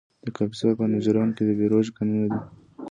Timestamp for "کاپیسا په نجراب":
0.35-1.29